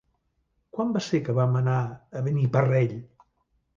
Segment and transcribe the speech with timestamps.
[0.77, 1.77] Quan va ser que vam anar
[2.21, 2.97] a Beniparrell?